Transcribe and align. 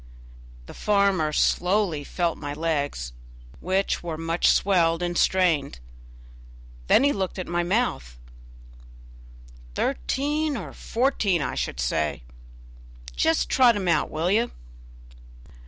The 0.65 0.73
farmer 0.73 1.31
slowly 1.31 2.03
felt 2.03 2.35
my 2.35 2.55
legs, 2.55 3.13
which 3.59 4.01
were 4.01 4.17
much 4.17 4.47
swelled 4.47 5.03
and 5.03 5.15
strained; 5.15 5.77
then 6.87 7.03
he 7.03 7.13
looked 7.13 7.37
at 7.37 7.45
my 7.45 7.61
mouth. 7.61 8.17
"Thirteen 9.75 10.57
or 10.57 10.73
fourteen, 10.73 11.43
I 11.43 11.53
should 11.53 11.79
say; 11.79 12.23
just 13.15 13.47
trot 13.47 13.75
him 13.75 13.87
out, 13.87 14.09
will 14.09 14.31
you?" 14.31 14.49